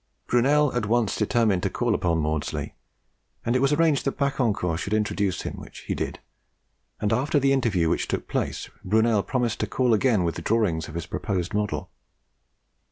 Brunel 0.25 0.73
at 0.73 0.87
once 0.87 1.15
determined 1.15 1.61
to 1.61 1.69
call 1.69 1.93
upon 1.93 2.23
Maudslay, 2.23 2.73
and 3.45 3.55
it 3.55 3.59
was 3.61 3.71
arranged 3.71 4.03
that 4.05 4.17
Bacquancourt 4.17 4.79
should 4.79 4.95
introduce 4.95 5.43
him, 5.43 5.57
which 5.57 5.81
he 5.81 5.93
did, 5.93 6.17
and 6.99 7.13
after 7.13 7.39
the 7.39 7.53
interview 7.53 7.87
which 7.87 8.07
took 8.07 8.27
place 8.27 8.67
Brunel 8.83 9.21
promised 9.21 9.59
to 9.59 9.67
call 9.67 9.93
again 9.93 10.23
with 10.23 10.33
the 10.33 10.41
drawings 10.41 10.87
of 10.87 10.95
his 10.95 11.05
proposed 11.05 11.53
model. 11.53 11.91